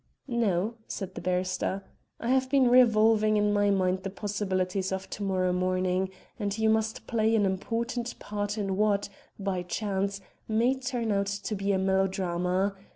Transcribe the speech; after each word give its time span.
"No," 0.27 0.77
said 0.87 1.13
the 1.13 1.21
barrister. 1.21 1.83
"I 2.19 2.29
have 2.29 2.49
been 2.49 2.71
revolving 2.71 3.37
in 3.37 3.53
my 3.53 3.69
mind 3.69 4.01
the 4.01 4.09
possibilities 4.09 4.91
of 4.91 5.07
to 5.11 5.21
morrow 5.21 5.53
morning, 5.53 6.09
and 6.39 6.57
you 6.57 6.71
must 6.71 7.05
play 7.05 7.35
an 7.35 7.45
important 7.45 8.17
part 8.17 8.57
in 8.57 8.77
what, 8.77 9.09
by 9.37 9.61
chance, 9.61 10.19
may 10.47 10.73
turn 10.79 11.11
out 11.11 11.27
to 11.27 11.53
be 11.55 11.71
a 11.71 11.77
melodrama. 11.77 12.75